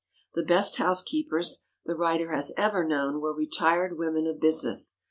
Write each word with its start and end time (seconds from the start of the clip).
The 0.33 0.41
best 0.41 0.77
housekeepers 0.77 1.61
the 1.85 1.93
writer 1.93 2.31
has 2.31 2.51
ever 2.57 2.83
known 2.83 3.21
were 3.21 3.35
retired 3.35 3.99
women 3.99 4.25
of 4.25 4.39
business. 4.39 4.97